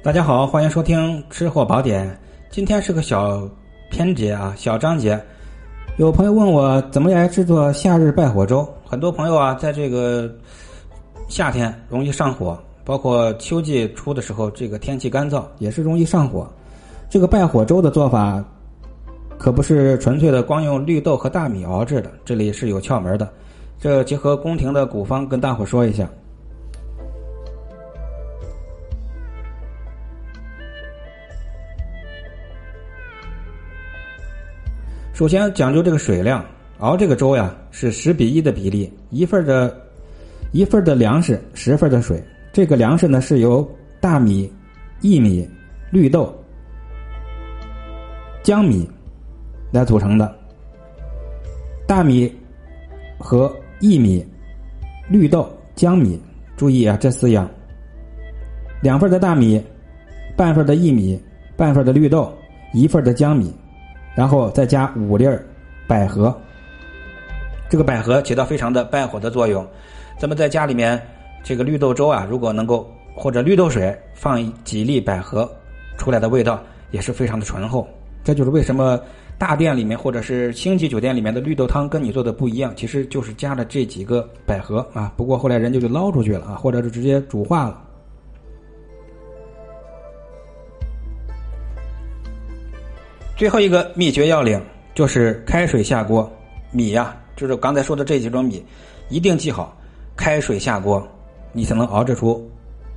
[0.00, 2.16] 大家好，欢迎收听吃货宝典。
[2.50, 3.50] 今天是个小
[3.90, 5.20] 篇节啊，小章节。
[5.96, 8.66] 有朋友问我怎么来制作夏日败火粥。
[8.86, 10.32] 很多朋友啊，在这个
[11.28, 16.48] 夏天容易上火，包括秋季初的时候，这个天气干燥也是容易上火。
[17.10, 18.42] 这个败火粥的做法
[19.36, 23.28] 可不是纯粹的光用绿豆和大米熬制的，这里是有窍门的。
[23.80, 26.08] 这结合宫廷的古方，跟大伙说一下。
[35.18, 36.46] 首先讲究这个水量，
[36.78, 39.76] 熬这个粥呀是十比一的比例，一份的，
[40.52, 42.22] 一份的粮食，十份的水。
[42.52, 43.68] 这个粮食呢是由
[44.00, 44.48] 大米、
[45.00, 45.44] 薏米、
[45.90, 46.32] 绿豆、
[48.44, 48.88] 江米
[49.72, 50.32] 来组成的。
[51.84, 52.32] 大米
[53.18, 54.24] 和薏米、
[55.08, 56.16] 绿豆、江米，
[56.56, 57.50] 注意啊，这四样。
[58.80, 59.60] 两份的大米，
[60.36, 61.20] 半份的薏米，
[61.56, 62.32] 半份的绿豆，
[62.72, 63.52] 一份的江米。
[64.18, 65.28] 然后再加五粒
[65.86, 66.36] 百合，
[67.68, 69.64] 这个百合起到非常的败火的作用。
[70.18, 71.00] 咱们在家里面，
[71.44, 75.48] 这个绿豆粥啊，如果能够或者绿豆水放几粒百合，
[75.96, 76.60] 出来的味道
[76.90, 77.86] 也是非常的醇厚。
[78.24, 79.00] 这就是为什么
[79.38, 85.12] 大店里面或者是星级酒店里面的绿豆汤跟你做的不一样，其实就是加了这几个百合啊。
[85.16, 87.84] 不过后来人家就捞出去了啊，或者是直接煮化了。
[93.38, 94.60] 最后一个秘诀要领
[94.96, 96.28] 就是开水下锅，
[96.72, 98.60] 米呀，就是刚才说的这几种米，
[99.08, 99.78] 一定记好，
[100.16, 101.06] 开水下锅，
[101.52, 102.50] 你才能熬制出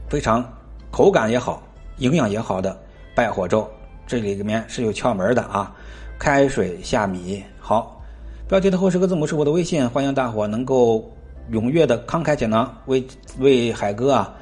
[0.10, 0.44] 非常
[0.90, 1.62] 口感也好、
[2.00, 2.76] 营养也好的
[3.14, 3.70] 败火粥。
[4.08, 5.72] 这里面是有窍门的啊！
[6.18, 8.02] 开水下米，好，
[8.48, 11.08] 标题的后十个字母是我的微信，欢迎大伙能够
[11.52, 13.06] 踊跃的慷慨解囊，为
[13.38, 14.34] 为海哥啊，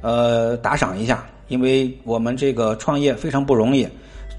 [0.00, 3.86] 呃，打赏一下，因为我们这个创业非常不容易。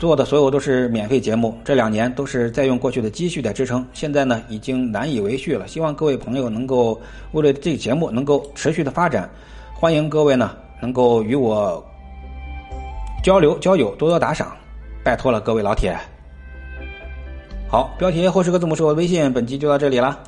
[0.03, 5.65] 做的所有都是免费节目，这两年都是在用过去的积蓄在支撑，现在呢已经难以为续了。
[5.65, 7.01] 希望各位朋友能够
[7.31, 9.29] 为了这个节目能够持续的发展，
[9.73, 11.81] 欢迎各位呢能够与我
[13.23, 14.51] 交流交友，多多打赏，
[15.05, 15.97] 拜托了各位老铁。
[17.69, 20.19] 好，标题后十个字母是我的微信，本期就到这里了。